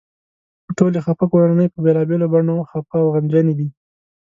خو 0.63 0.71
ټولې 0.77 0.99
خپه 1.05 1.25
کورنۍ 1.31 1.67
په 1.73 1.79
بېلابېلو 1.85 2.31
بڼو 2.33 2.67
خپه 2.69 2.95
او 3.03 3.07
غمجنې 3.13 3.53
دي. 3.59 3.67